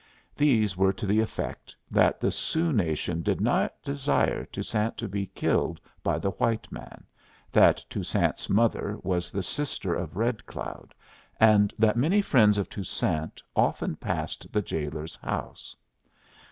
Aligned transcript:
These 0.35 0.75
were 0.75 0.91
to 0.93 1.05
the 1.05 1.19
effect 1.19 1.75
that 1.91 2.19
the 2.19 2.31
Sioux 2.31 2.73
nation 2.73 3.21
did 3.21 3.39
not 3.39 3.75
desire 3.83 4.45
Toussaint 4.45 4.97
to 4.97 5.07
be 5.07 5.27
killed 5.35 5.79
by 6.01 6.17
the 6.17 6.31
white 6.31 6.71
man, 6.71 7.03
that 7.51 7.85
Toussaint's 7.87 8.49
mother 8.49 8.97
was 9.03 9.29
the 9.29 9.43
sister 9.43 9.93
of 9.93 10.17
Red 10.17 10.47
Cloud, 10.47 10.95
and 11.39 11.71
that 11.77 11.97
many 11.97 12.19
friends 12.23 12.57
of 12.57 12.67
Toussaint 12.67 13.43
often 13.55 13.95
passed 13.95 14.51
the 14.51 14.63
jailer's 14.63 15.17
house. 15.17 15.75